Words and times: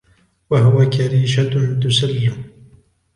وَهُوَ 0.49 0.85
كَرِيشَةٍ 0.89 1.77
تُسَلُّ 1.83 2.31